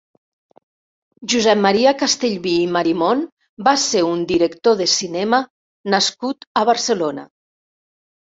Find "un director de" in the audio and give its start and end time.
4.07-4.87